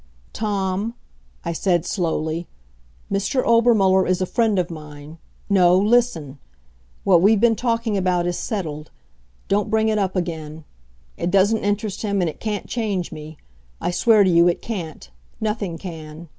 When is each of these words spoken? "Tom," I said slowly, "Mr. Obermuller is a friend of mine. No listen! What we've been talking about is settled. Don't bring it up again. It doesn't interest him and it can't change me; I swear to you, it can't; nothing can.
"Tom," 0.33 0.95
I 1.45 1.53
said 1.53 1.85
slowly, 1.85 2.47
"Mr. 3.11 3.45
Obermuller 3.45 4.07
is 4.07 4.19
a 4.19 4.25
friend 4.25 4.57
of 4.57 4.71
mine. 4.71 5.19
No 5.47 5.77
listen! 5.77 6.39
What 7.03 7.21
we've 7.21 7.39
been 7.39 7.55
talking 7.55 7.95
about 7.95 8.25
is 8.25 8.35
settled. 8.35 8.89
Don't 9.47 9.69
bring 9.69 9.89
it 9.89 9.99
up 9.99 10.15
again. 10.15 10.63
It 11.17 11.29
doesn't 11.29 11.63
interest 11.63 12.01
him 12.01 12.19
and 12.19 12.27
it 12.31 12.39
can't 12.39 12.65
change 12.65 13.11
me; 13.11 13.37
I 13.79 13.91
swear 13.91 14.23
to 14.23 14.29
you, 14.31 14.47
it 14.47 14.59
can't; 14.59 15.11
nothing 15.39 15.77
can. 15.77 16.29